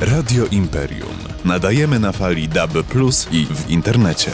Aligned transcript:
Radio 0.00 0.46
Imperium. 0.50 1.18
Nadajemy 1.44 1.98
na 1.98 2.12
fali 2.12 2.48
DAB+ 2.48 2.72
i 3.32 3.46
w 3.46 3.70
internecie. 3.70 4.30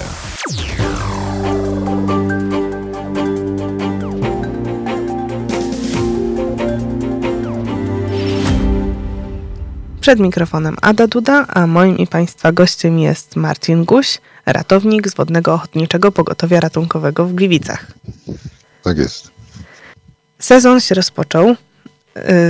Przed 10.01 10.21
mikrofonem 10.21 10.77
Ada 10.83 11.07
Duda, 11.07 11.47
a 11.47 11.67
moim 11.67 11.99
i 11.99 12.07
Państwa 12.07 12.53
gościem 12.53 12.99
jest 12.99 13.37
Marcin 13.37 13.85
Guś, 13.85 14.19
ratownik 14.47 15.09
z 15.09 15.15
Wodnego 15.15 15.55
Ochotniczego 15.55 16.13
Pogotowia 16.13 16.61
Ratunkowego 16.61 17.27
w 17.27 17.35
Gliwicach. 17.35 17.87
Tak 18.83 18.99
jest. 18.99 19.31
Sezon 20.39 20.81
się 20.81 20.95
rozpoczął. 20.95 21.57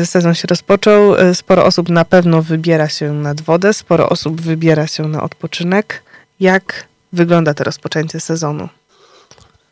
Y, 0.02 0.06
Sezon 0.06 0.34
się 0.34 0.46
rozpoczął. 0.48 1.14
Y, 1.14 1.34
Sporo 1.34 1.64
osób 1.64 1.88
na 1.88 2.04
pewno 2.04 2.42
wybiera 2.42 2.88
się 2.88 3.12
nad 3.12 3.40
wodę, 3.40 3.72
sporo 3.72 4.08
osób 4.08 4.40
wybiera 4.40 4.86
się 4.86 5.08
na 5.08 5.22
odpoczynek. 5.22 6.02
Jak 6.40 6.88
wygląda 7.12 7.54
to 7.54 7.64
rozpoczęcie 7.64 8.20
sezonu? 8.20 8.68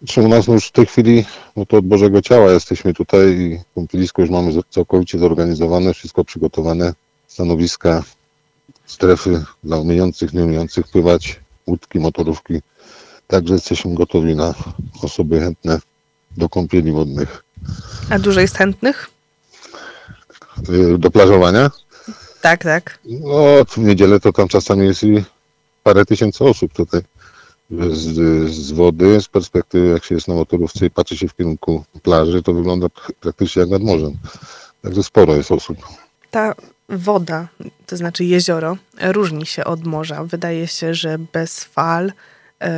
Czy 0.06 0.22
u 0.22 0.28
nas 0.28 0.46
już 0.46 0.66
w 0.66 0.72
tej 0.72 0.86
chwili, 0.86 1.24
no 1.56 1.66
to 1.66 1.76
od 1.76 1.86
Bożego 1.86 2.22
Ciała 2.22 2.52
jesteśmy 2.52 2.94
tutaj 2.94 3.40
i 3.40 3.60
kąpielisko 3.74 4.22
już 4.22 4.30
mamy 4.30 4.52
całkowicie 4.70 5.18
zorganizowane, 5.18 5.94
wszystko 5.94 6.24
przygotowane, 6.24 6.92
stanowiska, 7.28 8.02
strefy 8.86 9.44
dla 9.64 9.76
umiejących, 9.76 10.32
nieumiejących 10.32 10.88
pływać, 10.88 11.40
łódki, 11.66 11.98
motorówki. 11.98 12.60
Także 13.26 13.54
jesteśmy 13.54 13.94
gotowi 13.94 14.36
na 14.36 14.54
osoby 15.02 15.40
chętne 15.40 15.78
do 16.36 16.48
kąpieli 16.48 16.92
wodnych. 16.92 17.44
A 18.10 18.18
dużo 18.18 18.40
jest 18.40 18.56
chętnych? 18.56 19.13
Yy, 20.68 20.98
Do 20.98 21.10
plażowania? 21.10 21.70
Tak, 22.42 22.62
tak. 22.62 22.98
No, 23.04 23.64
w 23.68 23.78
niedzielę 23.78 24.20
to 24.20 24.32
tam 24.32 24.48
czasami 24.48 24.86
jest 24.86 25.02
i 25.02 25.24
parę 25.82 26.04
tysięcy 26.04 26.44
osób 26.44 26.72
tutaj 26.72 27.00
z, 27.70 28.50
z 28.50 28.72
wody, 28.72 29.20
z 29.20 29.28
perspektywy 29.28 29.86
jak 29.86 30.04
się 30.04 30.14
jest 30.14 30.28
na 30.28 30.34
motorówce 30.34 30.86
i 30.86 30.90
patrzy 30.90 31.16
się 31.16 31.28
w 31.28 31.34
kierunku 31.36 31.84
plaży, 32.02 32.42
to 32.42 32.52
wygląda 32.52 32.86
pr- 32.86 33.12
praktycznie 33.20 33.60
jak 33.60 33.70
nad 33.70 33.82
morzem. 33.82 34.12
Także 34.82 35.02
sporo 35.02 35.36
jest 35.36 35.52
osób. 35.52 35.78
Ta 36.30 36.54
woda, 36.88 37.48
to 37.86 37.96
znaczy 37.96 38.24
jezioro, 38.24 38.76
różni 39.00 39.46
się 39.46 39.64
od 39.64 39.86
morza. 39.86 40.24
Wydaje 40.24 40.66
się, 40.66 40.94
że 40.94 41.18
bez 41.32 41.64
fal, 41.64 42.12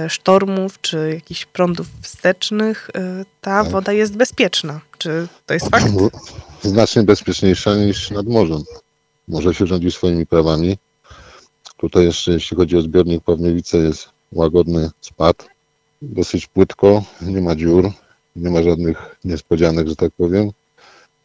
sztormów 0.08 0.80
czy 0.80 1.10
jakichś 1.14 1.46
prądów 1.46 1.86
wstecznych 2.02 2.90
e, 2.94 3.24
ta 3.40 3.62
Tak. 3.62 3.72
woda 3.72 3.92
jest 3.92 4.16
bezpieczna. 4.16 4.80
Czy 4.98 5.28
to 5.46 5.54
jest 5.54 5.70
fakt? 5.70 5.92
Znacznie 6.62 7.02
bezpieczniejsza 7.02 7.74
niż 7.76 8.10
nad 8.10 8.26
morzem. 8.26 8.62
Morze 9.28 9.54
się 9.54 9.66
rządzi 9.66 9.90
swoimi 9.90 10.26
prawami. 10.26 10.78
Tutaj 11.76 12.04
jeszcze, 12.04 12.32
jeśli 12.32 12.56
chodzi 12.56 12.76
o 12.76 12.82
zbiornik 12.82 13.24
Pawniewice, 13.24 13.78
jest 13.78 14.08
łagodny 14.32 14.90
spad. 15.00 15.48
Dosyć 16.02 16.46
płytko, 16.46 17.04
nie 17.20 17.40
ma 17.40 17.56
dziur, 17.56 17.92
nie 18.36 18.50
ma 18.50 18.62
żadnych 18.62 19.16
niespodzianek, 19.24 19.88
że 19.88 19.96
tak 19.96 20.12
powiem. 20.16 20.50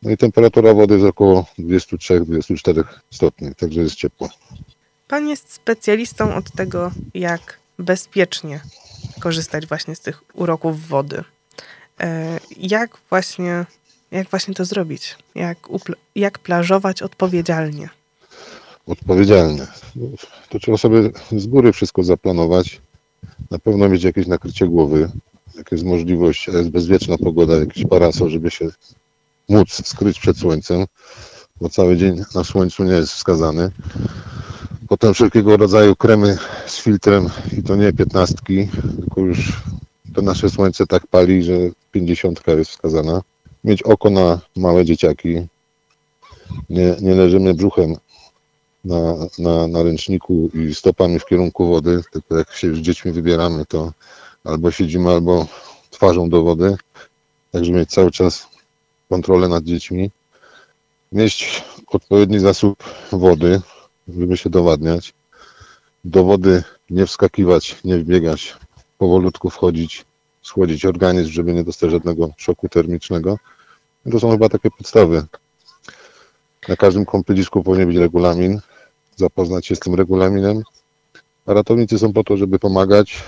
No 0.01 0.11
i 0.11 0.17
temperatura 0.17 0.73
wody 0.73 0.93
jest 0.93 1.05
około 1.05 1.45
23-24 1.59 2.83
stopni, 3.11 3.55
także 3.55 3.81
jest 3.81 3.95
ciepło. 3.95 4.29
Pan 5.07 5.27
jest 5.29 5.53
specjalistą 5.53 6.35
od 6.35 6.51
tego, 6.51 6.91
jak 7.13 7.60
bezpiecznie 7.83 8.61
korzystać 9.19 9.67
właśnie 9.67 9.95
z 9.95 9.99
tych 9.99 10.23
uroków 10.35 10.87
wody. 10.87 11.23
E, 11.99 12.39
Jak 12.57 12.97
właśnie, 13.09 13.65
jak 14.11 14.29
właśnie 14.29 14.53
to 14.53 14.65
zrobić? 14.65 15.17
Jak, 15.35 15.57
jak 16.15 16.39
plażować 16.39 17.01
odpowiedzialnie? 17.01 17.89
odpowiedzialnie. 18.87 19.67
To 20.49 20.59
trzeba 20.59 20.77
sobie 20.77 21.09
z 21.31 21.47
góry 21.47 21.73
wszystko 21.73 22.03
zaplanować. 22.03 22.81
Na 23.51 23.59
pewno 23.59 23.89
mieć 23.89 24.03
jakieś 24.03 24.27
nakrycie 24.27 24.67
głowy, 24.67 25.11
jak 25.55 25.71
jest 25.71 25.83
możliwość, 25.83 26.47
jest 26.47 26.69
bezwieczna 26.69 27.17
pogoda, 27.17 27.55
jakiś 27.55 27.85
parasol, 27.85 28.29
żeby 28.29 28.51
się 28.51 28.67
móc 29.49 29.87
skryć 29.87 30.19
przed 30.19 30.37
słońcem, 30.37 30.85
bo 31.61 31.69
cały 31.69 31.97
dzień 31.97 32.23
na 32.35 32.43
słońcu 32.43 32.83
nie 32.83 32.93
jest 32.93 33.13
wskazany. 33.13 33.71
Potem 34.91 35.13
wszelkiego 35.13 35.57
rodzaju 35.57 35.95
kremy 35.95 36.37
z 36.65 36.81
filtrem 36.81 37.29
i 37.57 37.63
to 37.63 37.75
nie 37.75 37.93
piętnastki, 37.93 38.67
tylko 38.99 39.21
już 39.21 39.61
to 40.15 40.21
nasze 40.21 40.49
słońce 40.49 40.87
tak 40.87 41.07
pali, 41.07 41.43
że 41.43 41.53
pięćdziesiątka 41.91 42.51
jest 42.51 42.71
wskazana. 42.71 43.21
Mieć 43.63 43.83
oko 43.83 44.09
na 44.09 44.39
małe 44.55 44.85
dzieciaki. 44.85 45.47
Nie, 46.69 46.95
nie 47.01 47.15
leżymy 47.15 47.53
brzuchem 47.53 47.95
na, 48.85 49.15
na, 49.39 49.67
na 49.67 49.83
ręczniku 49.83 50.49
i 50.53 50.75
stopami 50.75 51.19
w 51.19 51.25
kierunku 51.25 51.67
wody, 51.67 52.01
tylko 52.11 52.37
jak 52.37 52.53
się 52.53 52.75
z 52.75 52.77
dziećmi 52.77 53.11
wybieramy, 53.11 53.65
to 53.65 53.93
albo 54.43 54.71
siedzimy, 54.71 55.09
albo 55.09 55.47
twarzą 55.89 56.29
do 56.29 56.43
wody, 56.43 56.75
także 57.51 57.71
mieć 57.71 57.89
cały 57.89 58.11
czas 58.11 58.47
kontrolę 59.09 59.47
nad 59.47 59.63
dziećmi, 59.63 60.11
mieć 61.11 61.63
odpowiedni 61.87 62.39
zasób 62.39 62.83
wody, 63.11 63.61
żeby 64.07 64.37
się 64.37 64.49
dowadniać, 64.49 65.13
do 66.03 66.23
wody 66.23 66.63
nie 66.89 67.05
wskakiwać, 67.05 67.77
nie 67.83 67.97
wbiegać, 67.97 68.55
powolutku 68.97 69.49
wchodzić, 69.49 70.05
schłodzić 70.41 70.85
organizm, 70.85 71.31
żeby 71.31 71.53
nie 71.53 71.63
dostać 71.63 71.91
żadnego 71.91 72.29
szoku 72.37 72.69
termicznego. 72.69 73.37
To 74.11 74.19
są 74.19 74.31
chyba 74.31 74.49
takie 74.49 74.69
podstawy. 74.71 75.25
Na 76.67 76.75
każdym 76.75 77.05
kąpielisku 77.05 77.63
powinien 77.63 77.87
być 77.87 77.97
regulamin, 77.97 78.59
zapoznać 79.15 79.67
się 79.67 79.75
z 79.75 79.79
tym 79.79 79.95
regulaminem. 79.95 80.63
A 81.45 81.53
ratownicy 81.53 81.99
są 81.99 82.13
po 82.13 82.23
to, 82.23 82.37
żeby 82.37 82.59
pomagać, 82.59 83.23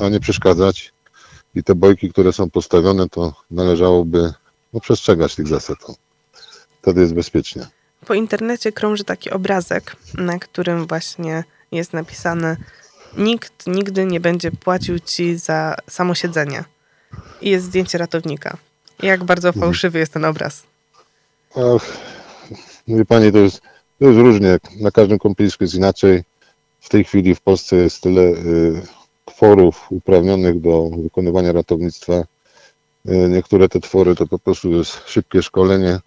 a 0.00 0.08
nie 0.08 0.20
przeszkadzać. 0.20 0.92
I 1.54 1.64
te 1.64 1.74
bojki, 1.74 2.10
które 2.10 2.32
są 2.32 2.50
postawione, 2.50 3.08
to 3.08 3.32
należałoby 3.50 4.32
no, 4.72 4.80
przestrzegać 4.80 5.34
tych 5.34 5.48
zasad. 5.48 5.78
Wtedy 6.82 7.00
jest 7.00 7.14
bezpiecznie. 7.14 7.66
Po 8.06 8.14
internecie 8.14 8.72
krąży 8.72 9.04
taki 9.04 9.30
obrazek, 9.30 9.96
na 10.14 10.38
którym 10.38 10.86
właśnie 10.86 11.44
jest 11.72 11.92
napisane 11.92 12.56
nikt 13.16 13.66
nigdy 13.66 14.06
nie 14.06 14.20
będzie 14.20 14.50
płacił 14.50 14.98
ci 14.98 15.36
za 15.36 15.76
samo 15.90 16.14
siedzenie. 16.14 16.64
I 17.40 17.50
jest 17.50 17.66
zdjęcie 17.66 17.98
ratownika. 17.98 18.56
Jak 19.02 19.24
bardzo 19.24 19.52
fałszywy 19.52 19.98
jest 19.98 20.12
ten 20.12 20.24
obraz. 20.24 20.62
Ach, 21.56 21.98
mówi 22.86 23.06
Pani, 23.06 23.32
to 23.32 23.38
jest, 23.38 23.60
to 23.98 24.06
jest 24.06 24.18
różnie. 24.18 24.58
Na 24.80 24.90
każdym 24.90 25.18
kąpielisku 25.18 25.64
jest 25.64 25.74
inaczej. 25.74 26.22
W 26.80 26.88
tej 26.88 27.04
chwili 27.04 27.34
w 27.34 27.40
Polsce 27.40 27.76
jest 27.76 28.00
tyle 28.00 28.22
y, 28.22 28.82
tworów 29.24 29.86
uprawnionych 29.90 30.60
do 30.60 30.90
wykonywania 31.02 31.52
ratownictwa. 31.52 32.12
Y, 32.12 32.24
niektóre 33.28 33.68
te 33.68 33.80
twory 33.80 34.14
to 34.14 34.26
po 34.26 34.38
prostu 34.38 34.70
jest 34.72 35.00
szybkie 35.06 35.42
szkolenie. 35.42 35.98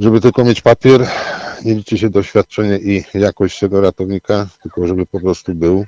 Żeby 0.00 0.20
tylko 0.20 0.44
mieć 0.44 0.60
papier, 0.60 1.08
nie 1.64 1.74
liczy 1.74 1.98
się 1.98 2.10
doświadczenie 2.10 2.78
i 2.78 3.04
jakość 3.14 3.58
tego 3.58 3.80
ratownika, 3.80 4.48
tylko 4.62 4.86
żeby 4.86 5.06
po 5.06 5.20
prostu 5.20 5.54
był. 5.54 5.86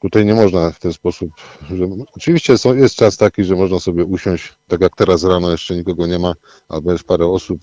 Tutaj 0.00 0.26
nie 0.26 0.34
można 0.34 0.70
w 0.70 0.78
ten 0.78 0.92
sposób, 0.92 1.30
że 1.70 1.88
oczywiście 2.16 2.58
są, 2.58 2.74
jest 2.74 2.94
czas 2.94 3.16
taki, 3.16 3.44
że 3.44 3.56
można 3.56 3.80
sobie 3.80 4.04
usiąść, 4.04 4.54
tak 4.68 4.80
jak 4.80 4.96
teraz 4.96 5.24
rano 5.24 5.50
jeszcze 5.50 5.76
nikogo 5.76 6.06
nie 6.06 6.18
ma, 6.18 6.34
albo 6.68 6.92
jest 6.92 7.04
parę 7.04 7.26
osób 7.26 7.60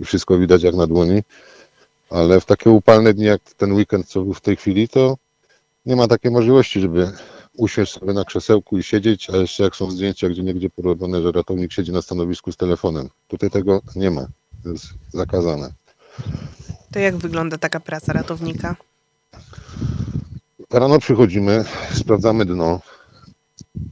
i 0.00 0.04
wszystko 0.04 0.38
widać 0.38 0.62
jak 0.62 0.74
na 0.74 0.86
dłoni, 0.86 1.22
ale 2.10 2.40
w 2.40 2.44
takie 2.44 2.70
upalne 2.70 3.14
dni 3.14 3.24
jak 3.24 3.40
ten 3.56 3.72
weekend, 3.72 4.06
co 4.06 4.20
był 4.20 4.34
w 4.34 4.40
tej 4.40 4.56
chwili, 4.56 4.88
to 4.88 5.16
nie 5.86 5.96
ma 5.96 6.08
takiej 6.08 6.30
możliwości, 6.30 6.80
żeby 6.80 7.10
usiąść 7.56 7.92
sobie 7.92 8.12
na 8.12 8.24
krzesełku 8.24 8.78
i 8.78 8.82
siedzieć, 8.82 9.30
a 9.30 9.36
jeszcze 9.36 9.62
jak 9.62 9.76
są 9.76 9.90
zdjęcia, 9.90 10.28
gdzie 10.28 10.42
niegdzie 10.42 10.70
porobione, 10.70 11.22
że 11.22 11.32
ratownik 11.32 11.72
siedzi 11.72 11.92
na 11.92 12.02
stanowisku 12.02 12.52
z 12.52 12.56
telefonem. 12.56 13.08
Tutaj 13.28 13.50
tego 13.50 13.80
nie 13.96 14.10
ma, 14.10 14.26
to 14.62 14.68
jest 14.68 14.86
zakazane. 15.12 15.72
To 16.92 16.98
jak 16.98 17.16
wygląda 17.16 17.58
taka 17.58 17.80
praca 17.80 18.12
ratownika? 18.12 18.76
Rano 20.70 20.98
przychodzimy, 20.98 21.64
sprawdzamy 21.94 22.44
dno, 22.44 22.80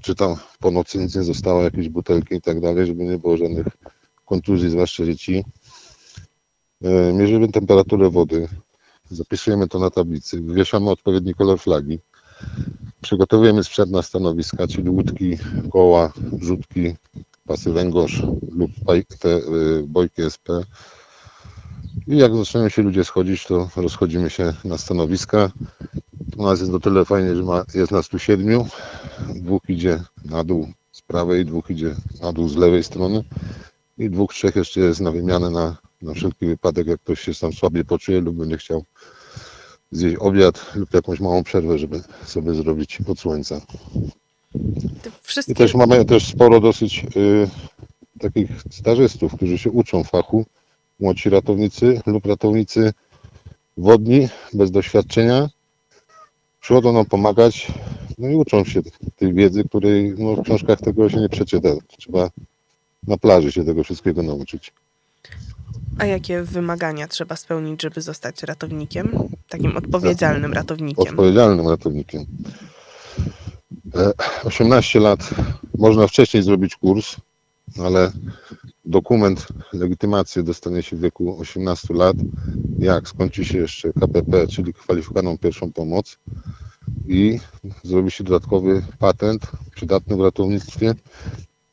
czy 0.01 0.15
tam 0.15 0.37
po 0.61 0.71
nocy 0.71 0.99
nic 0.99 1.15
nie 1.15 1.23
zostało, 1.23 1.63
jakieś 1.63 1.89
butelki 1.89 2.35
i 2.35 2.41
tak 2.41 2.61
dalej, 2.61 2.87
żeby 2.87 3.05
nie 3.05 3.19
było 3.19 3.37
żadnych 3.37 3.67
kontuzji, 4.27 4.71
zwłaszcza 4.71 5.05
dzieci. 5.05 5.45
E, 6.85 7.13
Mierzymy 7.13 7.49
temperaturę 7.49 8.11
wody, 8.11 8.49
zapisujemy 9.11 9.69
to 9.69 9.79
na 9.79 9.91
tablicy, 9.91 10.41
wywieszamy 10.41 10.91
odpowiedni 10.91 11.35
kolor 11.35 11.59
flagi, 11.61 11.99
przygotowujemy 13.01 13.65
sprzęt 13.65 13.91
na 13.91 14.03
stanowiska, 14.03 14.67
czyli 14.67 14.91
łódki, 14.91 15.39
koła, 15.73 16.13
rzutki, 16.41 16.95
pasy 17.47 17.73
węgorz 17.73 18.23
lub 18.53 18.71
te 19.19 19.29
y, 19.37 19.85
bojki 19.87 20.23
SP. 20.35 20.47
I 22.07 22.17
jak 22.17 22.37
zaczynają 22.37 22.69
się 22.69 22.83
ludzie 22.83 23.05
schodzić, 23.05 23.47
to 23.47 23.69
rozchodzimy 23.77 24.31
się 24.31 24.53
na 24.65 24.79
stanowiska. 24.79 25.51
U 26.37 26.45
nas 26.45 26.61
jest 26.61 26.75
o 26.75 26.81
tyle 26.81 27.05
fajnie, 27.05 27.37
że 27.37 27.43
ma, 27.43 27.65
jest 27.75 27.93
nas 27.93 28.09
tu 28.09 28.19
siedmiu. 28.19 28.67
Dwóch 29.35 29.63
idzie 29.69 30.03
na 30.25 30.45
dół 30.45 30.69
z 30.93 31.03
prawej, 31.03 31.45
dwóch 31.45 31.71
idzie 31.71 31.95
na 32.23 32.33
dół 32.33 32.49
z 32.49 32.57
lewej 32.57 32.85
strony 32.85 33.25
i 33.99 34.11
dwóch, 34.11 34.35
trzech 34.35 34.57
jeszcze 34.57 34.81
jest 34.81 35.01
na 35.01 35.11
wymianę 35.11 35.51
na 35.51 35.77
Na 36.03 36.15
wszelki 36.15 36.47
wypadek, 36.47 36.87
jak 36.87 37.01
ktoś 37.01 37.21
się 37.21 37.35
tam 37.35 37.53
słabiej 37.53 37.85
poczuje 37.85 38.21
lub 38.21 38.37
będzie 38.37 38.57
chciał 38.57 38.85
zjeść 39.91 40.17
obiad 40.21 40.75
lub 40.75 40.95
jakąś 40.95 41.21
małą 41.21 41.45
przerwę, 41.45 41.79
żeby 41.79 42.01
sobie 42.25 42.55
zrobić 42.55 42.99
od 43.07 43.19
słońca. 43.19 43.61
Te 45.05 45.11
I 45.11 45.13
wszystkie... 45.23 45.55
też 45.55 45.75
mamy 45.75 46.05
też 46.05 46.27
sporo 46.27 46.61
dosyć 46.61 47.07
y, 47.17 47.49
takich 48.21 48.49
stażystów, 48.71 49.37
którzy 49.37 49.59
się 49.59 49.71
uczą 49.71 50.05
fachu, 50.05 50.45
młodsi 51.01 51.31
ratownicy 51.31 52.01
lub 52.07 52.27
ratownicy 52.27 52.93
wodni 53.77 54.29
bez 54.53 54.71
doświadczenia. 54.71 55.49
Przychodzą 56.61 56.93
nam 56.93 57.07
pomagać, 57.07 57.73
no 58.19 58.29
i 58.29 58.35
uczą 58.35 58.65
się 58.65 58.81
tej 59.17 59.35
wiedzy, 59.35 59.65
której 59.65 60.15
no, 60.19 60.37
w 60.37 60.43
książkach 60.43 60.81
tego 60.81 61.11
się 61.11 61.21
nie 61.21 61.29
przeczyta. 61.29 61.69
Trzeba 61.99 62.31
na 63.07 63.17
plaży 63.17 63.53
się 63.53 63.65
tego 63.65 63.85
wszystkiego 63.85 64.23
nauczyć. 64.23 64.73
A 65.99 66.07
jakie 66.07 66.43
wymagania 66.43 67.09
trzeba 67.09 67.37
spełnić, 67.37 67.83
żeby 67.83 68.01
zostać 68.01 68.43
ratownikiem? 68.43 69.29
Takim 69.49 69.77
odpowiedzialnym 69.77 70.53
ratownikiem. 70.53 71.05
Odpowiedzialnym 71.09 71.69
ratownikiem. 71.69 72.27
E, 73.97 74.13
18 74.45 75.01
lat 75.01 75.31
można 75.79 76.07
wcześniej 76.07 76.43
zrobić 76.43 76.77
kurs, 76.77 77.17
ale 77.79 78.13
dokument, 78.85 79.47
legitymację 79.73 80.43
dostanie 80.43 80.83
się 80.83 80.97
w 80.97 81.01
wieku 81.01 81.41
18 81.41 81.95
lat, 81.95 82.17
jak 82.79 83.09
skończy 83.09 83.45
się 83.45 83.59
jeszcze 83.59 83.93
KPP, 83.93 84.47
czyli 84.47 84.75
kwalifikowaną 84.75 85.39
pierwszą 85.39 85.73
pomoc 85.73 86.19
i 87.07 87.41
zrobi 87.83 88.11
się 88.11 88.25
dodatkowy 88.25 88.83
patent 88.99 89.47
przydatny 89.75 90.17
w 90.17 90.21
ratownictwie, 90.21 90.95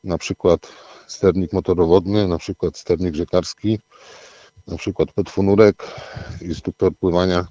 na 0.04 0.18
przykład 0.18 0.68
sternik 1.06 1.52
motorowodny, 1.52 2.28
na 2.28 2.38
przykład 2.38 2.78
sternik 2.78 3.14
rzekarski, 3.14 3.78
na 4.66 4.76
przykład 4.76 5.12
petfunurek, 5.12 5.84
instruktor 6.40 6.96
pływania. 6.96 7.46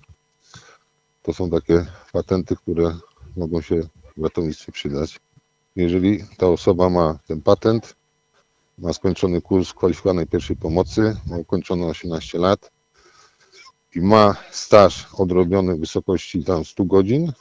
To 1.24 1.34
są 1.34 1.50
takie 1.50 1.86
patenty, 2.14 2.56
które 2.56 2.96
mogą 3.38 3.62
się 3.62 3.82
ratownictwie 4.18 4.72
przydać. 4.72 5.20
Jeżeli 5.76 6.24
ta 6.38 6.48
osoba 6.48 6.90
ma 6.90 7.20
ten 7.28 7.42
patent, 7.42 7.96
ma 8.78 8.94
skończony 8.94 9.42
kurs 9.42 9.74
kwalifikowanej 9.74 10.28
pierwszej 10.28 10.56
pomocy, 10.56 11.18
ma 11.28 11.38
ukończone 11.38 11.86
18 11.86 12.38
lat 12.38 12.72
i 13.96 14.02
ma 14.02 14.36
staż 14.52 15.08
odrobiony 15.14 15.76
w 15.76 15.80
wysokości 15.80 16.44
tam 16.44 16.66
100 16.66 16.86
godzin, 16.86 17.32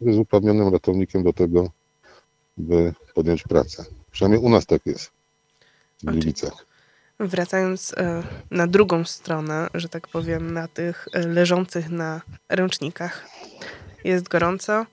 jest 0.00 0.18
uprawnionym 0.18 0.68
ratownikiem 0.68 1.22
do 1.22 1.32
tego, 1.32 1.70
by 2.56 2.94
podjąć 3.14 3.42
pracę. 3.42 3.84
Przynajmniej 4.10 4.40
u 4.40 4.48
nas 4.48 4.66
tak 4.66 4.86
jest. 4.86 5.10
W 6.02 6.06
Gliwicach. 6.06 6.66
Wracając 7.20 7.94
e, 7.96 8.22
na 8.50 8.66
drugą 8.66 9.04
stronę, 9.04 9.68
że 9.74 9.88
tak 9.88 10.08
powiem, 10.08 10.52
na 10.52 10.68
tych 10.68 11.08
e, 11.12 11.26
leżących 11.26 11.90
na 11.90 12.20
ręcznikach. 12.48 13.26
Jest 14.04 14.28
gorąco. 14.28 14.86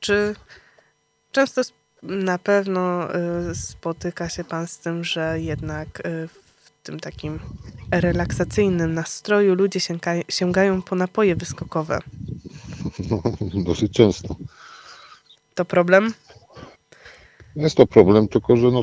Czy 0.00 0.34
często 1.32 1.62
na 2.02 2.38
pewno 2.38 3.14
e, 3.14 3.54
spotyka 3.54 4.28
się 4.28 4.44
Pan 4.44 4.66
z 4.66 4.78
tym, 4.78 5.04
że 5.04 5.40
jednak 5.40 5.88
e, 6.06 6.28
w 6.28 6.70
tym 6.82 7.00
takim 7.00 7.38
relaksacyjnym 7.90 8.94
nastroju 8.94 9.54
ludzie 9.54 9.80
sięga, 9.80 10.12
sięgają 10.28 10.82
po 10.82 10.96
napoje 10.96 11.36
wyskokowe? 11.36 11.98
No, 13.10 13.22
dosyć 13.64 13.92
często. 13.92 14.36
To 15.54 15.64
problem? 15.64 16.14
Jest 17.56 17.76
to 17.76 17.86
problem, 17.86 18.28
tylko 18.28 18.56
że 18.56 18.70
no, 18.70 18.82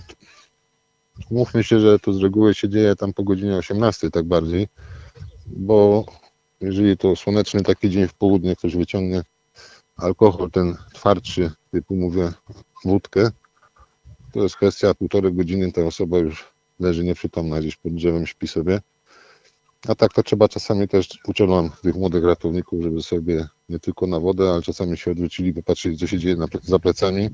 mówmy 1.32 1.64
się, 1.64 1.80
że 1.80 2.00
to 2.00 2.14
z 2.14 2.22
reguły 2.22 2.54
się 2.54 2.70
dzieje 2.70 2.96
tam 2.96 3.14
po 3.14 3.24
godzinie 3.24 3.56
18 3.56 4.12
tak 4.12 4.26
bardziej, 4.26 4.68
bo 5.48 6.06
jeżeli 6.62 6.98
to 6.98 7.16
słoneczny 7.16 7.64
taki 7.64 7.90
dzień 7.90 8.08
w 8.08 8.14
południe 8.14 8.56
ktoś 8.56 8.76
wyciągnie 8.76 9.24
alkohol 9.96 10.52
ten 10.52 10.76
twardszy, 10.94 11.52
typu 11.72 11.96
mówię 11.96 12.32
wódkę, 12.86 13.32
to 14.32 14.44
jest 14.44 14.56
kwestia 14.56 14.94
półtorej 14.94 15.34
godziny, 15.34 15.72
ta 15.72 15.82
osoba 15.82 16.18
już 16.18 16.46
leży 16.80 17.04
nieprzytomna 17.04 17.60
gdzieś 17.60 17.76
pod 17.76 17.94
drzewem, 17.94 18.28
śpi 18.28 18.48
sobie. 18.48 18.82
A 19.88 19.96
tak 19.96 20.14
to 20.14 20.24
trzeba 20.24 20.48
czasami 20.48 20.88
też, 20.88 21.10
uczelam 21.28 21.70
tych 21.82 21.96
młodych 21.96 22.24
ratowników, 22.24 22.84
żeby 22.84 23.02
sobie 23.02 23.48
nie 23.70 23.80
tylko 23.80 24.08
na 24.08 24.20
wodę, 24.20 24.50
ale 24.50 24.62
czasami 24.62 24.98
się 24.98 25.12
odwrócili, 25.12 25.54
popatrzyli 25.54 25.98
co 25.98 26.08
się 26.08 26.20
dzieje 26.20 26.36
na, 26.36 26.46
za 26.64 26.80
plecami, 26.80 27.30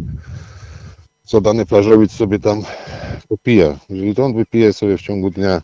co 1.23 1.41
dany 1.41 1.65
plażowiec 1.65 2.11
sobie 2.11 2.39
tam 2.39 2.63
popija. 3.27 3.79
Jeżeli 3.89 4.15
to 4.15 4.25
on 4.25 4.33
wypije 4.33 4.73
sobie 4.73 4.97
w 4.97 5.01
ciągu 5.01 5.29
dnia 5.29 5.61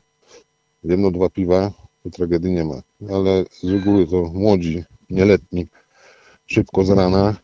jedno, 0.84 1.12
dwa 1.12 1.30
piwa, 1.30 1.72
to 2.04 2.10
tragedii 2.10 2.52
nie 2.52 2.66
ma. 2.66 2.82
Ale 3.16 3.46
z 3.64 3.64
reguły 3.64 4.08
to 4.08 4.24
młodzi, 4.34 4.84
nieletni, 5.10 5.68
szybko 6.48 6.86
z 6.86 6.90
rana 6.90 7.36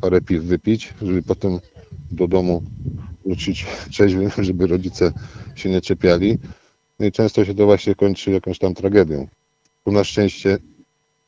parę 0.00 0.20
piw 0.20 0.42
wypić, 0.44 0.94
żeby 1.02 1.22
potem 1.22 1.60
do 2.10 2.28
domu 2.28 2.62
wrócić 3.26 3.66
trzeźwym, 3.90 4.30
żeby 4.38 4.66
rodzice 4.66 5.12
się 5.54 5.70
nie 5.70 5.80
czepiali. 5.80 6.38
No 6.98 7.06
i 7.06 7.12
często 7.12 7.44
się 7.44 7.54
to 7.54 7.66
właśnie 7.66 7.94
kończy 7.94 8.30
jakąś 8.30 8.58
tam 8.58 8.74
tragedią. 8.74 9.28
Tu 9.84 9.92
na 9.92 10.04
szczęście 10.04 10.58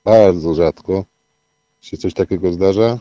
bardzo 0.04 0.54
rzadko 0.54 1.04
się 1.80 1.96
coś 1.96 2.14
takiego 2.14 2.52
zdarza, 2.52 2.98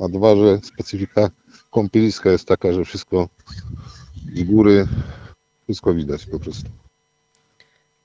a 0.00 0.08
dwa, 0.08 0.36
że 0.36 0.58
specyfika 0.64 1.30
kąpieliska 1.70 2.30
jest 2.30 2.48
taka, 2.48 2.72
że 2.72 2.84
wszystko 2.84 3.28
z 4.34 4.42
góry, 4.42 4.88
wszystko 5.64 5.94
widać 5.94 6.26
po 6.26 6.40
prostu. 6.40 6.70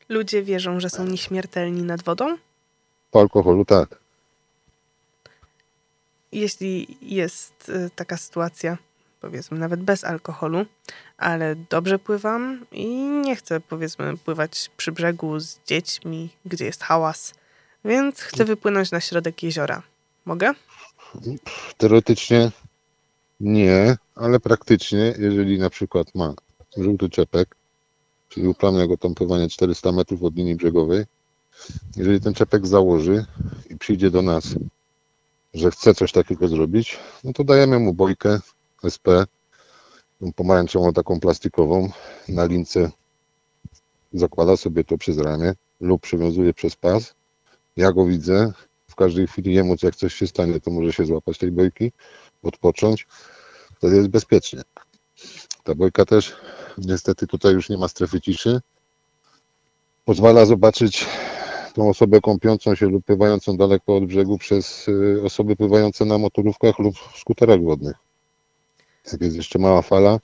Ludzie 0.09 0.43
wierzą, 0.43 0.79
że 0.79 0.89
są 0.89 1.05
nieśmiertelni 1.05 1.83
nad 1.83 2.03
wodą? 2.03 2.37
Po 3.11 3.19
alkoholu 3.19 3.65
tak. 3.65 3.98
Jeśli 6.31 6.97
jest 7.01 7.69
y, 7.69 7.89
taka 7.95 8.17
sytuacja, 8.17 8.77
powiedzmy 9.21 9.59
nawet 9.59 9.83
bez 9.83 10.03
alkoholu, 10.03 10.65
ale 11.17 11.55
dobrze 11.55 11.99
pływam 11.99 12.65
i 12.71 12.87
nie 12.99 13.35
chcę 13.35 13.59
powiedzmy 13.59 14.17
pływać 14.17 14.71
przy 14.77 14.91
brzegu 14.91 15.39
z 15.39 15.59
dziećmi, 15.67 16.29
gdzie 16.45 16.65
jest 16.65 16.83
hałas, 16.83 17.33
więc 17.85 18.19
chcę 18.21 18.45
wypłynąć 18.45 18.91
na 18.91 19.01
środek 19.01 19.43
jeziora. 19.43 19.81
Mogę? 20.25 20.53
Teoretycznie 21.77 22.51
nie, 23.39 23.97
ale 24.15 24.39
praktycznie, 24.39 25.15
jeżeli 25.19 25.59
na 25.59 25.69
przykład 25.69 26.15
ma 26.15 26.33
żółty 26.77 27.09
czepek, 27.09 27.55
czyli 28.29 28.47
uprawnia 28.47 28.97
tam 28.97 29.15
pływanie 29.15 29.49
400 29.49 29.91
metrów 29.91 30.23
od 30.23 30.35
linii 30.35 30.55
brzegowej, 30.55 31.05
jeżeli 31.95 32.21
ten 32.21 32.33
czepek 32.33 32.67
założy 32.67 33.25
i 33.69 33.77
przyjdzie 33.77 34.11
do 34.11 34.21
nas, 34.21 34.55
że 35.53 35.71
chce 35.71 35.93
coś 35.93 36.11
takiego 36.11 36.47
zrobić, 36.47 36.97
no 37.23 37.33
to 37.33 37.43
dajemy 37.43 37.79
mu 37.79 37.93
bojkę 37.93 38.39
SP, 38.95 39.07
tą 40.19 40.33
pomarańczową 40.33 40.93
taką 40.93 41.19
plastikową, 41.19 41.89
na 42.27 42.45
lince 42.45 42.91
zakłada 44.13 44.57
sobie 44.57 44.83
to 44.83 44.97
przez 44.97 45.17
ramię 45.17 45.53
lub 45.81 46.01
przywiązuje 46.01 46.53
przez 46.53 46.75
pas. 46.75 47.13
Ja 47.77 47.91
go 47.91 48.05
widzę, 48.05 48.53
w 48.87 48.95
każdej 48.95 49.27
chwili 49.27 49.53
jemu, 49.53 49.75
jak 49.83 49.95
coś 49.95 50.13
się 50.13 50.27
stanie, 50.27 50.59
to 50.59 50.71
może 50.71 50.93
się 50.93 51.05
złapać 51.05 51.37
tej 51.37 51.51
bojki, 51.51 51.91
odpocząć, 52.43 53.07
wtedy 53.77 53.95
jest 53.95 54.07
bezpiecznie. 54.07 54.61
Ta 55.63 55.75
bojka 55.75 56.05
też, 56.05 56.35
niestety 56.77 57.27
tutaj 57.27 57.53
już 57.53 57.69
nie 57.69 57.77
ma 57.77 57.87
strefy 57.87 58.21
ciszy, 58.21 58.61
pozwala 60.05 60.45
zobaczyć 60.45 61.05
tą 61.73 61.89
osobę 61.89 62.21
kąpiącą 62.21 62.75
się 62.75 62.85
lub 62.85 63.05
pływającą 63.05 63.57
daleko 63.57 63.95
od 63.95 64.05
brzegu 64.05 64.37
przez 64.37 64.87
y, 64.87 65.21
osoby 65.23 65.55
pływające 65.55 66.05
na 66.05 66.17
motorówkach 66.17 66.79
lub 66.79 66.95
skuterach 67.17 67.63
wodnych. 67.63 67.95
Jak 69.11 69.21
jest 69.21 69.35
jeszcze 69.35 69.59
mała 69.59 69.81
fala, 69.81 70.19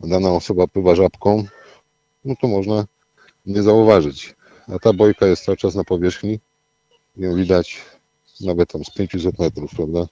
dana 0.00 0.32
osoba 0.32 0.66
pływa 0.66 0.94
żabką, 0.94 1.44
no 2.24 2.34
to 2.40 2.48
można 2.48 2.84
nie 3.46 3.62
zauważyć. 3.62 4.34
A 4.68 4.78
ta 4.78 4.92
bojka 4.92 5.26
jest 5.26 5.44
cały 5.44 5.56
czas 5.56 5.74
na 5.74 5.84
powierzchni, 5.84 6.40
ją 7.16 7.34
widać 7.34 7.82
nawet 8.40 8.72
tam 8.72 8.84
z 8.84 8.90
500 8.90 9.38
metrów, 9.38 9.70
prawda? 9.76 10.06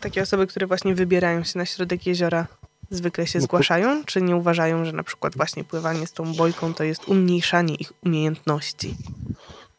Takie 0.00 0.22
osoby, 0.22 0.46
które 0.46 0.66
właśnie 0.66 0.94
wybierają 0.94 1.44
się 1.44 1.58
na 1.58 1.66
środek 1.66 2.06
jeziora, 2.06 2.46
zwykle 2.90 3.26
się 3.26 3.38
No 3.38 3.44
zgłaszają, 3.44 4.04
czy 4.04 4.22
nie 4.22 4.36
uważają, 4.36 4.84
że 4.84 4.92
na 4.92 5.02
przykład 5.02 5.36
właśnie 5.36 5.64
pływanie 5.64 6.06
z 6.06 6.12
tą 6.12 6.34
bojką 6.34 6.74
to 6.74 6.84
jest 6.84 7.08
umniejszanie 7.08 7.74
ich 7.74 7.92
umiejętności? 8.04 8.94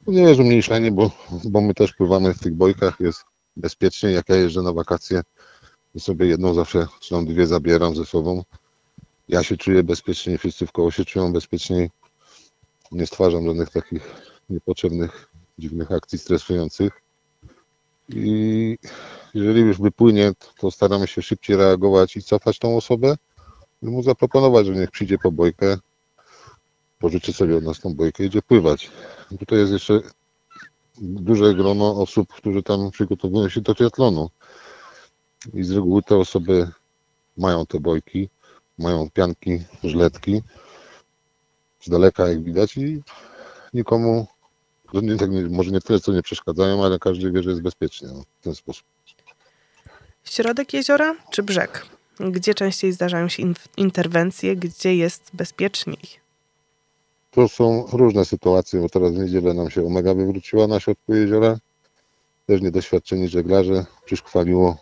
Nie 0.07 0.21
jest 0.21 0.39
umniejszenie, 0.39 0.91
bo, 0.91 1.11
bo 1.43 1.61
my 1.61 1.73
też 1.73 1.93
pływamy 1.93 2.33
w 2.33 2.39
tych 2.39 2.53
bojkach, 2.53 2.99
jest 2.99 3.23
bezpiecznie. 3.57 4.11
Jak 4.11 4.29
ja 4.29 4.35
jeżdżę 4.35 4.61
na 4.61 4.73
wakacje, 4.73 5.21
to 5.93 5.99
sobie 5.99 6.25
jedną 6.25 6.53
zawsze, 6.53 6.87
czy 6.99 7.09
tam 7.09 7.25
dwie 7.25 7.47
zabieram 7.47 7.95
ze 7.95 8.05
sobą. 8.05 8.43
Ja 9.27 9.43
się 9.43 9.57
czuję 9.57 9.83
bezpiecznie, 9.83 10.37
wszyscy 10.37 10.67
w 10.67 10.71
koło 10.71 10.91
się 10.91 11.05
czują 11.05 11.33
bezpieczniej. 11.33 11.89
Nie 12.91 13.07
stwarzam 13.07 13.45
żadnych 13.45 13.69
takich 13.69 14.15
niepotrzebnych, 14.49 15.27
dziwnych 15.59 15.91
akcji 15.91 16.19
stresujących. 16.19 17.01
I 18.09 18.77
jeżeli 19.33 19.61
już 19.61 19.79
wypłynie, 19.79 20.31
to 20.59 20.71
staramy 20.71 21.07
się 21.07 21.21
szybciej 21.21 21.57
reagować 21.57 22.17
i 22.17 22.23
cofać 22.23 22.59
tą 22.59 22.77
osobę, 22.77 23.15
by 23.81 23.91
mu 23.91 24.03
zaproponować, 24.03 24.65
że 24.65 24.73
niech 24.73 24.91
przyjdzie 24.91 25.17
po 25.17 25.31
bojkę. 25.31 25.77
pożyczy 26.99 27.33
sobie 27.33 27.57
od 27.57 27.63
nas 27.63 27.79
tą 27.79 27.93
bojkę 27.93 28.23
i 28.23 28.27
idzie 28.27 28.41
pływać. 28.41 28.91
Tutaj 29.39 29.59
jest 29.59 29.71
jeszcze 29.71 30.01
duże 31.01 31.55
grono 31.55 31.95
osób, 32.01 32.33
które 32.33 32.63
tam 32.63 32.91
przygotowują 32.91 33.49
się 33.49 33.61
do 33.61 33.75
triatlonu. 33.75 34.29
I 35.53 35.63
z 35.63 35.71
reguły 35.71 36.01
te 36.01 36.17
osoby 36.17 36.71
mają 37.37 37.65
te 37.65 37.79
bojki, 37.79 38.29
mają 38.77 39.09
pianki, 39.09 39.63
żletki. 39.83 40.41
Z 41.79 41.89
daleka 41.89 42.27
jak 42.27 42.43
widać 42.43 42.77
i 42.77 43.01
nikomu, 43.73 44.27
no 44.93 45.17
tak 45.17 45.29
może 45.49 45.71
nie 45.71 45.81
tyle 45.81 45.99
co 45.99 46.13
nie 46.13 46.21
przeszkadzają, 46.21 46.85
ale 46.85 46.99
każdy 46.99 47.31
wie, 47.31 47.43
że 47.43 47.49
jest 47.49 47.61
bezpiecznie 47.61 48.07
no, 48.07 48.23
w 48.39 48.43
ten 48.43 48.55
sposób. 48.55 48.85
Środek 50.23 50.73
jeziora 50.73 51.15
czy 51.31 51.43
brzeg? 51.43 51.85
Gdzie 52.19 52.53
częściej 52.53 52.91
zdarzają 52.91 53.29
się 53.29 53.43
in- 53.43 53.55
interwencje, 53.77 54.55
gdzie 54.55 54.95
jest 54.95 55.29
bezpieczniej? 55.33 55.97
To 57.31 57.47
są 57.47 57.85
różne 57.91 58.25
sytuacje, 58.25 58.81
bo 58.81 58.89
teraz 58.89 59.13
w 59.13 59.17
niedzielę 59.17 59.53
nam 59.53 59.69
się 59.69 59.85
Omega 59.85 60.13
wywróciła 60.13 60.67
na 60.67 60.79
środku 60.79 61.13
jeziora. 61.13 61.57
Też 62.47 62.61
niedoświadczeni 62.61 63.27
żeglarze 63.27 63.85
przyszkwaliło, 64.05 64.77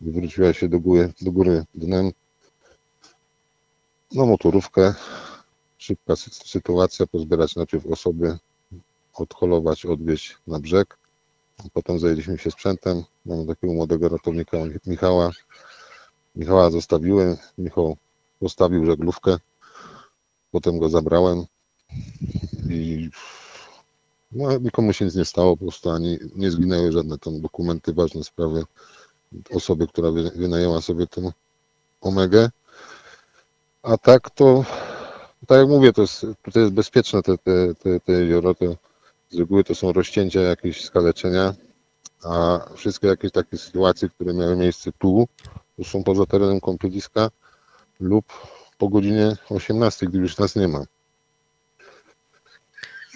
wywróciła 0.00 0.52
się 0.52 0.68
do 0.68 0.80
góry, 0.80 1.12
do 1.20 1.32
góry 1.32 1.64
dnem. 1.74 2.10
No 4.12 4.26
motorówkę, 4.26 4.94
szybka 5.78 6.12
sy- 6.14 6.30
sytuacja, 6.48 7.06
pozbierać 7.06 7.56
najpierw 7.56 7.86
osoby, 7.86 8.38
odholować, 9.14 9.86
odwieźć 9.86 10.36
na 10.46 10.58
brzeg. 10.58 10.98
Potem 11.72 11.98
zajęliśmy 11.98 12.38
się 12.38 12.50
sprzętem. 12.50 13.02
Mamy 13.26 13.46
takiego 13.46 13.72
młodego 13.72 14.08
ratownika 14.08 14.58
Michała. 14.86 15.30
Michała 16.36 16.70
zostawiłem, 16.70 17.36
Michał 17.58 17.96
postawił 18.40 18.86
żeglówkę. 18.86 19.36
Potem 20.50 20.78
go 20.78 20.88
zabrałem 20.88 21.44
i 22.70 23.10
no, 24.32 24.58
nikomu 24.58 24.92
się 24.92 25.04
nic 25.04 25.14
nie 25.14 25.24
stało, 25.24 25.56
po 25.56 25.64
prostu 25.64 25.90
ani 25.90 26.18
nie 26.36 26.50
zginęły 26.50 26.92
żadne 26.92 27.18
tam 27.18 27.40
dokumenty, 27.40 27.92
ważne 27.92 28.24
sprawy 28.24 28.64
osoby, 29.54 29.86
która 29.86 30.10
wy- 30.10 30.30
wynajęła 30.30 30.80
sobie 30.80 31.06
tę 31.06 31.32
Omegę. 32.00 32.50
A 33.82 33.98
tak 33.98 34.30
to, 34.30 34.64
tak 35.46 35.58
jak 35.58 35.68
mówię, 35.68 35.92
to 35.92 36.02
jest, 36.02 36.26
jest 36.54 36.72
bezpieczne 36.72 37.22
te, 37.22 37.38
te, 37.38 37.74
te, 37.74 38.00
te 38.00 38.12
to 38.58 38.76
z 39.32 39.38
reguły 39.38 39.64
to 39.64 39.74
są 39.74 39.92
rozcięcia, 39.92 40.40
jakieś 40.40 40.84
skaleczenia, 40.84 41.54
a 42.24 42.60
wszystkie 42.76 43.06
jakieś 43.06 43.32
takie 43.32 43.58
sytuacje, 43.58 44.08
które 44.08 44.34
miały 44.34 44.56
miejsce 44.56 44.90
tu, 44.98 45.28
to 45.76 45.84
są 45.84 46.04
poza 46.04 46.26
terenem 46.26 46.60
kąpieliska 46.60 47.30
lub 48.00 48.24
po 48.78 48.88
godzinie 48.88 49.36
18, 49.50 50.06
gdy 50.06 50.18
już 50.18 50.38
nas 50.38 50.56
nie 50.56 50.68
ma. 50.68 50.84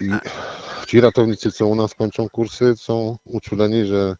I 0.00 0.10
ci 0.86 1.00
ratownicy, 1.00 1.52
co 1.52 1.66
u 1.66 1.74
nas 1.74 1.94
kończą 1.94 2.28
kursy, 2.28 2.76
są 2.76 3.18
uczuleni, 3.24 3.84
że 3.86 4.16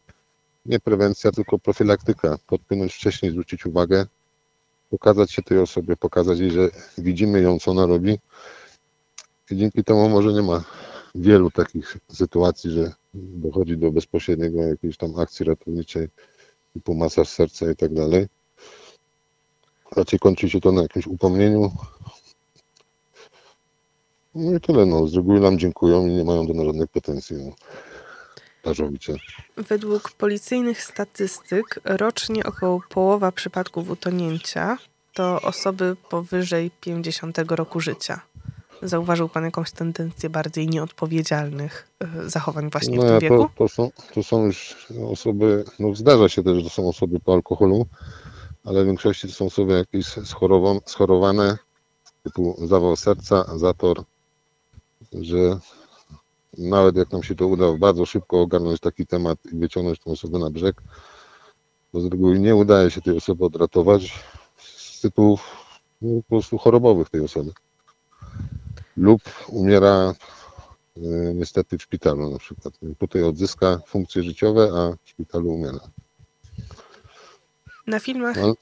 nie 0.67 0.81
prewencja, 0.81 1.33
tylko 1.33 1.59
profilaktyka. 1.59 2.39
Podpłynąć 2.47 2.95
wcześniej, 2.95 3.33
zwrócić 3.33 3.67
uwagę, 3.67 4.07
pokazać 4.91 5.33
się 5.33 5.43
tej 5.43 5.59
osobie, 5.59 5.97
pokazać 5.97 6.39
jej, 6.39 6.51
że 6.51 6.69
widzimy 6.99 7.41
ją, 7.41 7.59
co 7.59 7.71
ona 7.71 7.87
robi. 7.87 8.19
I 9.51 9.57
dzięki 9.57 9.85
temu 9.85 10.09
może 10.09 10.33
nie 10.33 10.43
ma 10.43 10.65
wielu 11.17 11.51
takich 11.51 11.97
sytuacji, 12.13 12.71
że 12.71 12.93
dochodzi 13.15 13.77
do 13.77 13.91
bezpośredniego 13.91 14.63
jakiejś 14.63 14.97
tam 14.97 15.21
akcji 15.21 15.47
ratowniczej, 15.47 16.09
typu 16.75 16.95
masaż 16.95 17.29
serca 17.29 17.71
i 17.71 17.77
tak 17.77 17.95
dalej. 17.95 18.27
Raczej 19.97 20.19
kończy 20.19 20.51
się 20.51 20.61
to 20.61 20.73
na 20.73 20.83
jakimś 20.83 21.07
upomnieniu, 21.07 21.73
no 24.37 24.57
i 24.57 24.61
tyle, 24.61 24.87
no. 24.87 25.09
Z 25.09 25.15
reguły 25.15 25.41
nam 25.41 25.59
dziękują 25.59 26.07
i 26.07 26.11
nie 26.11 26.25
mają 26.25 26.47
do 26.47 26.55
nas 26.55 26.67
żadnych 26.67 26.89
pretensji. 26.89 27.37
No. 27.37 27.53
Według 29.57 30.11
policyjnych 30.11 30.83
statystyk 30.83 31.81
rocznie 31.85 32.45
około 32.45 32.81
połowa 32.89 33.33
przypadków 33.33 33.91
utonięcia 33.91 34.79
to 35.15 35.43
osoby 35.43 35.97
powyżej 36.11 36.71
50 36.81 37.39
roku 37.39 37.81
życia. 37.81 38.21
Zauważył 38.87 39.29
Pan 39.29 39.45
jakąś 39.45 39.71
tendencję 39.73 40.31
bardziej 40.31 40.69
nieodpowiedzialnych 40.69 41.89
y, 42.27 42.31
zachowań 42.31 42.71
właśnie 42.71 42.99
w 42.99 43.03
No, 43.03 43.09
tym 43.09 43.19
wieku? 43.21 43.39
to, 43.39 43.51
to, 43.59 43.69
są, 43.69 43.91
to 44.15 44.23
są 44.23 44.45
już 44.47 44.87
osoby, 45.13 45.65
no 45.79 45.95
zdarza 45.95 46.29
się 46.29 46.43
też, 46.43 46.57
że 46.57 46.63
to 46.63 46.71
są 46.71 46.89
osoby 46.89 47.21
po 47.21 47.35
alkoholu, 47.35 47.87
ale 48.65 48.83
w 48.83 48.87
większości 48.87 49.29
to 49.29 49.35
są 49.35 49.47
osoby 49.47 49.73
jakieś 49.73 50.07
schorowa- 50.07 50.81
schorowane, 50.87 51.59
typu 52.23 52.57
zawał 52.67 52.97
serca, 52.97 53.59
zator, 53.59 54.03
że 55.13 55.59
nawet 56.59 56.97
jak 56.97 57.13
nam 57.13 57.23
się 57.23 57.35
to 57.35 57.47
uda 57.47 57.73
bardzo 57.73 58.07
szybko 58.07 58.41
ogarnąć 58.41 58.81
taki 58.81 59.07
temat 59.07 59.39
i 59.53 59.57
wyciągnąć 59.57 59.99
tę 59.99 60.11
osobę 60.11 60.39
na 60.39 60.51
brzeg, 60.51 60.83
to 61.93 62.01
z 62.01 62.05
reguły 62.07 62.39
nie 62.39 62.57
udaje 62.57 62.91
się 62.91 63.01
tej 63.03 63.17
osoby 63.17 63.45
odratować 63.45 64.25
z 64.67 65.01
tytułów 65.01 65.57
no, 66.03 66.23
po 66.23 66.29
prostu 66.29 66.59
chorobowych 66.59 67.11
tej 67.11 67.21
osoby. 67.21 67.53
Lub 68.97 69.23
umiera 69.49 70.15
y, 70.97 71.01
niestety 71.35 71.79
w 71.79 71.83
szpitalu 71.83 72.31
na 72.31 72.39
przykład. 72.39 72.75
Tutaj 72.99 73.23
odzyska 73.23 73.81
funkcje 73.87 74.23
życiowe, 74.23 74.63
a 74.63 74.97
w 75.05 75.09
szpitalu 75.11 75.55
umiera. 75.55 75.81
Na 77.87 78.01
filmach 78.01 78.37
No, 78.37 78.55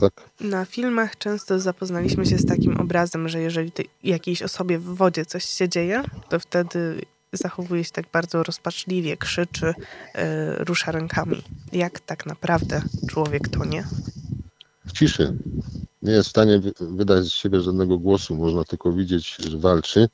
tak, 0.00 0.12
Na 0.40 0.64
filmach 0.64 1.18
często 1.18 1.60
zapoznaliśmy 1.60 2.26
się 2.26 2.38
z 2.38 2.46
takim 2.46 2.80
obrazem, 2.80 3.28
że 3.28 3.40
jeżeli 3.40 3.72
jakiejś 4.02 4.42
osobie 4.42 4.78
w 4.78 4.84
wodzie 4.84 5.26
coś 5.26 5.44
się 5.44 5.68
dzieje, 5.68 6.02
to 6.28 6.40
wtedy 6.40 7.00
zachowuje 7.32 7.84
się 7.84 7.90
tak 7.90 8.04
bardzo 8.12 8.42
rozpaczliwie, 8.42 9.16
krzyczy, 9.16 9.66
yy, 9.66 10.22
rusza 10.58 10.92
rękami. 10.92 11.42
Jak 11.72 12.00
tak 12.00 12.26
naprawdę 12.26 12.82
człowiek 13.08 13.48
tonie? 13.48 13.84
w 14.86 14.92
ciszy. 14.92 15.36
Nie 16.02 16.12
jest 16.12 16.28
w 16.28 16.30
stanie 16.30 16.58
wy- 16.58 16.72
wydać 16.80 17.24
z 17.24 17.32
siebie 17.32 17.60
żadnego 17.60 17.98
głosu. 17.98 18.36
Można 18.36 18.64
tylko 18.64 18.92
widzieć, 18.92 19.36
że 19.36 19.58
walczy, 19.58 20.08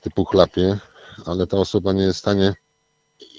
typu 0.00 0.24
chlapie, 0.24 0.78
ale 1.24 1.46
ta 1.46 1.56
osoba 1.56 1.92
nie 1.92 2.02
jest 2.02 2.16
w 2.16 2.20
stanie 2.20 2.54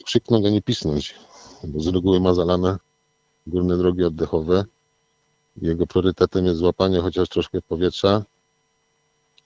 krzyknąć 0.05 0.45
ani 0.45 0.61
pisnąć, 0.61 1.15
bo 1.63 1.79
z 1.79 1.87
reguły 1.87 2.19
ma 2.19 2.33
zalane 2.33 2.77
górne 3.47 3.77
drogi 3.77 4.03
oddechowe. 4.03 4.65
Jego 5.61 5.87
priorytetem 5.87 6.45
jest 6.45 6.59
złapanie 6.59 6.99
chociaż 6.99 7.29
troszkę 7.29 7.61
powietrza, 7.61 8.23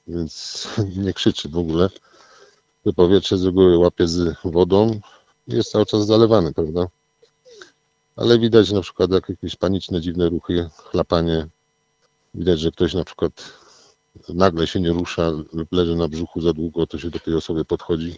więc 0.08 0.68
nie 1.06 1.14
krzyczy 1.14 1.50
w 1.50 1.58
ogóle. 1.58 1.90
To 2.84 2.94
powietrze 2.94 3.38
z 3.38 3.46
reguły 3.46 3.78
łapie 3.78 4.08
z 4.08 4.36
wodą 4.44 5.00
i 5.48 5.56
jest 5.56 5.72
cały 5.72 5.86
czas 5.86 6.06
zalewany, 6.06 6.54
prawda? 6.54 6.88
Ale 8.18 8.40
widać 8.40 8.72
na 8.72 8.82
przykład 8.82 9.12
jak 9.12 9.30
jakieś 9.30 9.56
paniczne, 9.56 10.02
dziwne 10.02 10.30
ruchy, 10.30 10.70
chlapanie. 10.78 11.48
Widać, 12.34 12.60
że 12.60 12.72
ktoś 12.72 12.94
na 12.94 13.04
przykład 13.04 13.54
nagle 14.30 14.68
się 14.68 14.80
nie 14.80 14.90
rusza 14.90 15.30
lub 15.30 15.72
leży 15.72 15.96
na 15.96 16.08
brzuchu 16.08 16.42
za 16.42 16.54
długo, 16.54 16.88
to 16.88 17.00
się 17.00 17.10
do 17.10 17.20
tej 17.20 17.36
osoby 17.36 17.66
podchodzi. 17.66 18.16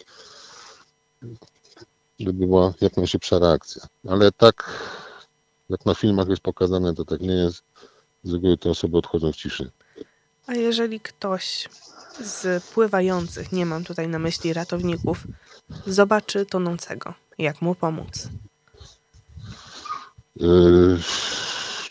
Żeby 2.20 2.46
była 2.46 2.74
jak 2.80 2.96
najszybsza 2.96 3.38
reakcja. 3.38 3.82
Ale 4.08 4.32
tak, 4.32 4.70
jak 5.70 5.86
na 5.86 5.94
filmach 5.94 6.28
jest 6.28 6.42
pokazane, 6.42 6.94
to 6.94 7.04
tak 7.04 7.20
nie 7.20 7.34
jest. 7.34 7.62
Z 8.24 8.32
reguły 8.32 8.58
te 8.58 8.70
osoby 8.70 8.98
odchodzą 8.98 9.32
w 9.32 9.36
ciszy. 9.36 9.70
A 10.46 10.54
jeżeli 10.54 11.00
ktoś 11.00 11.68
z 12.20 12.64
pływających, 12.64 13.52
nie 13.52 13.66
mam 13.66 13.84
tutaj 13.84 14.08
na 14.08 14.18
myśli 14.18 14.52
ratowników, 14.52 15.26
zobaczy 15.86 16.46
tonącego, 16.46 17.14
jak 17.38 17.62
mu 17.62 17.74
pomóc? 17.74 18.28
Yy, 20.40 20.98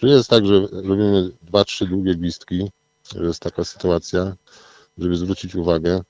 To 0.01 0.07
jest 0.07 0.29
tak, 0.29 0.45
że 0.45 0.67
robimy 0.71 1.31
dwa, 1.41 1.65
trzy 1.65 1.87
długie 1.87 2.15
gwizdki. 2.15 2.69
Jest 3.15 3.39
taka 3.39 3.63
sytuacja, 3.63 4.35
żeby 4.97 5.15
zwrócić 5.15 5.55
uwagę. 5.55 6.01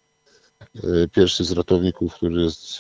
Yy, 0.84 1.10
Pierwszy 1.14 1.44
z 1.46 1.52
ratowników, 1.52 2.16
który 2.16 2.42
jest, 2.42 2.78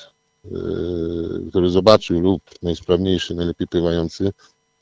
yy, 0.51 1.45
który 1.49 1.69
zobaczył 1.69 2.19
lub 2.19 2.41
najsprawniejszy, 2.61 3.35
najlepiej 3.35 3.67
pływający, 3.67 4.33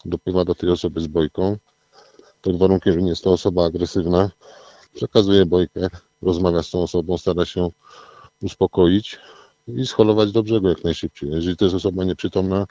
dopływa 0.05 0.45
do 0.45 0.55
tej 0.55 0.69
osoby 0.69 1.01
z 1.01 1.07
bojką. 1.07 1.57
Pod 2.41 2.57
warunkiem, 2.57 2.93
że 2.93 3.01
nie 3.01 3.09
jest 3.09 3.23
to 3.23 3.31
osoba 3.31 3.65
agresywna, 3.65 4.31
przekazuje 4.93 5.45
bojkę, 5.45 5.89
rozmawia 6.21 6.63
z 6.63 6.69
tą 6.69 6.83
osobą, 6.83 7.17
stara 7.17 7.45
się 7.45 7.69
uspokoić 8.41 9.19
i 9.67 9.87
scholować 9.87 10.31
do 10.31 10.43
brzegu 10.43 10.67
jak 10.67 10.83
najszybciej. 10.83 11.29
Jeżeli 11.29 11.57
to 11.57 11.65
jest 11.65 11.75
osoba 11.75 12.03
nieprzytomna, 12.03 12.67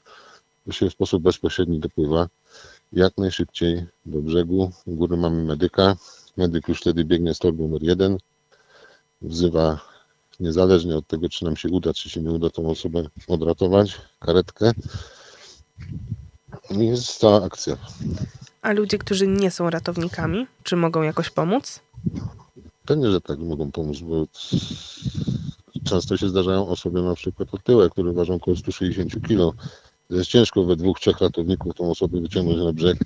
to 0.67 0.73
się 0.73 0.91
w 0.91 0.93
sposób 0.93 1.23
bezpośredni 1.23 1.81
dopływa 1.81 2.29
jak 2.93 3.19
najszybciej 3.19 3.87
do 4.07 4.19
brzegu. 4.19 4.73
U 4.87 4.95
góry 4.95 5.17
mamy 5.17 5.45
medyka. 5.45 5.97
Medyk 6.37 6.69
już 6.69 6.81
wtedy 6.81 7.05
biegnie 7.05 7.35
z 7.35 7.39
torbą 7.39 7.63
numer 7.63 7.83
jeden. 7.83 8.19
Wzywa, 9.23 9.81
niezależnie 10.41 10.97
od 10.97 11.07
tego, 11.07 11.29
czy 11.29 11.45
nam 11.45 11.57
się 11.57 11.69
uda, 11.69 11.95
czy 11.95 12.11
się 12.11 12.23
nie 12.23 12.31
uda 12.31 12.51
tą 12.51 12.71
osobę 12.71 13.09
odratować, 13.29 14.01
karetkę. 14.21 14.73
I 16.71 16.87
jest 16.87 17.19
cała 17.19 17.45
akcja. 17.45 17.77
A 18.63 18.73
ludzie, 18.73 18.99
którzy 18.99 19.27
nie 19.27 19.51
są 19.51 19.71
ratownikami, 19.71 20.47
czy 20.63 20.77
mogą 20.77 21.03
jakoś 21.03 21.31
pomóc? 21.31 21.81
Pewnie, 22.87 23.11
że 23.11 23.21
tak 23.21 23.39
mogą 23.39 23.73
pomóc, 23.73 23.99
bo 23.99 24.27
często 25.85 26.17
się 26.17 26.29
zdarzają 26.29 26.69
osoby 26.69 27.03
na 27.03 27.15
przykład 27.15 27.55
otyłe, 27.55 27.91
które 27.91 28.13
ważą 28.13 28.35
około 28.35 28.57
160 28.57 29.29
kg. 29.29 29.57
Jest 30.11 30.31
ciężko 30.31 30.65
we 30.65 30.77
dwóch, 30.77 31.01
trzech 31.01 31.19
ratowników 31.19 31.75
tą 31.75 31.91
osobę 31.91 32.21
wyciągnąć 32.21 32.59
na 32.59 32.73
brzeg, 32.73 32.99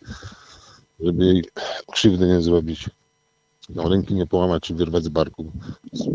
żeby 1.00 1.24
jej 1.24 1.44
krzywdy 1.92 2.26
nie 2.26 2.42
zrobić. 2.42 2.90
No, 3.68 3.88
ręki 3.88 4.14
nie 4.14 4.26
połamać 4.26 4.62
czy 4.62 4.74
wyrwać 4.74 5.04
z 5.04 5.08
barku 5.08 5.52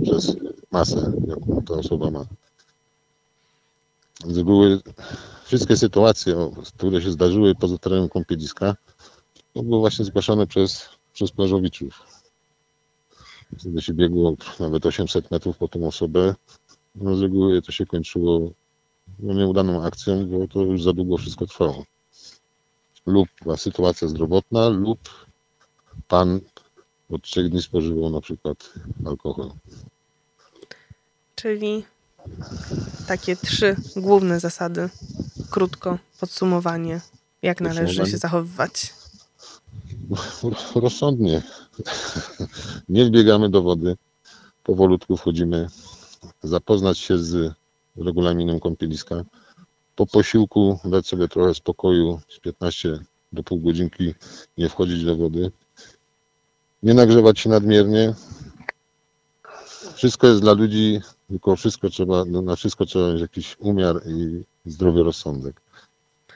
przez 0.04 0.36
masę, 0.72 1.12
jaką 1.28 1.62
ta 1.62 1.74
osoba 1.74 2.12
ma. 2.12 2.26
Więc 4.26 4.40
były 4.40 4.82
wszystkie 5.46 5.78
sytuacje, 5.78 6.52
które 6.78 7.02
się 7.02 7.12
zdarzyły 7.12 7.56
poza 7.56 7.78
terenem 7.78 8.10
kąpieliska, 8.10 8.76
to 9.54 9.64
były 9.64 9.80
właśnie 9.80 10.06
zgłaszane 10.06 10.48
przez, 10.48 10.90
przez 11.14 11.32
plażowiczów. 11.32 12.04
Wtedy 13.60 13.82
się 13.82 13.94
biegło 13.94 14.36
nawet 14.60 14.86
800 14.86 15.32
metrów 15.32 15.58
po 15.58 15.68
tą 15.68 15.88
osobę. 15.88 16.36
No 16.96 17.16
z 17.16 17.22
reguły 17.22 17.62
to 17.62 17.72
się 17.72 17.86
kończyło 17.86 18.52
nieudaną 19.20 19.84
akcją, 19.84 20.28
bo 20.28 20.48
to 20.48 20.62
już 20.62 20.84
za 20.84 20.94
długo 20.94 21.18
wszystko 21.18 21.48
trwało. 21.48 21.86
Lub 23.06 23.30
była 23.44 23.58
sytuacja 23.58 24.08
zdrowotna, 24.08 24.70
lub 24.70 25.00
pan 26.08 26.40
od 27.10 27.22
trzech 27.22 27.50
dni 27.50 27.62
spożywał 27.62 28.10
na 28.10 28.22
przykład 28.22 28.74
alkohol. 29.06 29.52
Czyli 31.36 31.86
takie 33.08 33.36
trzy 33.36 33.76
główne 33.96 34.40
zasady. 34.40 34.90
Krótko, 35.50 35.98
podsumowanie. 36.20 37.02
Jak 37.42 37.62
należy 37.62 38.06
się 38.06 38.18
zachowywać. 38.18 38.94
Rozsądnie. 40.76 41.42
Nie 42.90 43.06
wbiegamy 43.06 43.50
do 43.50 43.62
wody. 43.62 43.98
Powolutku 44.64 45.18
wchodzimy. 45.18 45.68
Zapoznać 46.44 46.98
się 46.98 47.18
z 47.18 47.54
regulaminem 47.98 48.60
kąpieliska. 48.60 49.24
Po 49.96 50.08
posiłku 50.08 50.80
dać 50.86 51.08
sobie 51.08 51.28
trochę 51.28 51.54
spokoju 51.54 52.20
z 52.30 52.40
15 52.40 53.00
do 53.32 53.44
pół 53.44 53.60
godzinki 53.60 54.14
nie 54.58 54.70
wchodzić 54.70 55.06
do 55.06 55.16
wody. 55.16 55.52
Nie 56.84 56.94
nagrzewać 56.94 57.40
się 57.40 57.50
nadmiernie. 57.50 58.14
Wszystko 59.96 60.28
jest 60.28 60.42
dla 60.42 60.54
ludzi, 60.54 61.02
tylko 61.30 61.56
wszystko 61.56 61.90
trzeba, 61.90 62.26
no, 62.26 62.42
na 62.42 62.56
wszystko 62.56 62.86
trzeba 62.86 63.12
mieć 63.12 63.22
jakiś 63.22 63.56
umiar 63.60 64.02
i 64.08 64.44
zdrowy 64.66 65.04
rozsądek. 65.04 65.62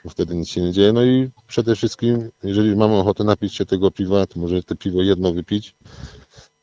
Bo 0.03 0.09
wtedy 0.09 0.35
nic 0.35 0.49
się 0.49 0.61
nie 0.61 0.71
dzieje. 0.71 0.93
No 0.93 1.03
i 1.03 1.29
przede 1.47 1.75
wszystkim, 1.75 2.29
jeżeli 2.43 2.75
mamy 2.75 2.95
ochotę 2.95 3.23
napić 3.23 3.55
się 3.55 3.65
tego 3.65 3.91
piwa, 3.91 4.27
to 4.27 4.39
może 4.39 4.63
te 4.63 4.75
piwo 4.75 5.01
jedno 5.01 5.33
wypić, 5.33 5.75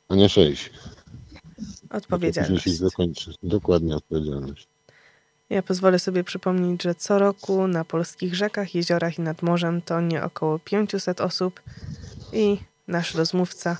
a 0.08 0.14
nie 0.14 0.28
sześć. 0.28 0.70
bo 1.82 1.88
to 1.88 1.96
Odpowiedzialność. 1.96 2.64
się 2.64 2.70
zakończy. 2.70 3.34
Dokładnie 3.42 3.96
odpowiedzialność. 3.96 4.68
Ja 5.50 5.62
pozwolę 5.62 5.98
sobie 5.98 6.24
przypomnieć, 6.24 6.82
że 6.82 6.94
co 6.94 7.18
roku 7.18 7.66
na 7.68 7.84
polskich 7.84 8.34
rzekach, 8.34 8.74
jeziorach 8.74 9.18
i 9.18 9.22
nad 9.22 9.42
morzem 9.42 9.82
tonie 9.82 10.22
około 10.22 10.58
500 10.58 11.20
osób 11.20 11.60
i 12.32 12.58
nasz 12.88 13.14
rozmówca, 13.14 13.76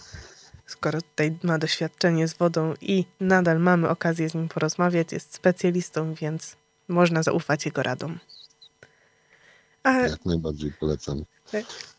skoro 0.67 1.03
tutaj 1.03 1.39
ma 1.43 1.59
doświadczenie 1.59 2.29
z 2.29 2.35
wodą 2.35 2.75
i 2.81 3.05
nadal 3.21 3.61
mamy 3.61 3.89
okazję 3.89 4.29
z 4.29 4.35
nim 4.35 4.49
porozmawiać, 4.49 5.13
jest 5.13 5.35
specjalistą, 5.35 6.15
więc 6.15 6.57
można 6.89 7.23
zaufać 7.23 7.65
jego 7.67 7.83
radom. 7.83 8.19
A 9.83 9.93
Jak 9.93 10.25
najbardziej 10.25 10.73
polecam. 10.73 11.25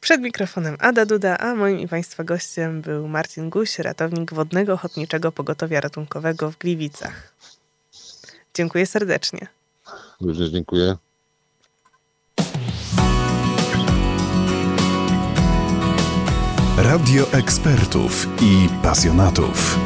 przed 0.02 0.22
mikrofonem 0.22 0.76
Ada 0.80 1.06
Duda, 1.06 1.38
a 1.38 1.56
moim 1.56 1.80
i 1.80 1.88
Państwa 1.88 2.24
gościem 2.24 2.82
był 2.82 3.08
Marcin 3.08 3.50
Guś, 3.50 3.80
ratownik 3.80 4.34
Wodnego 4.34 4.74
Ochotniczego 4.74 5.32
Pogotowia 5.32 5.82
Ratunkowego 5.82 6.52
w 6.52 6.58
Gliwicach. 6.58 7.34
Dziękuję 8.54 8.86
serdecznie. 8.86 9.57
Również 10.22 10.50
dziękuję. 10.50 10.96
Radio 16.78 17.32
ekspertów 17.32 18.28
i 18.42 18.70
pasjonatów. 18.84 19.80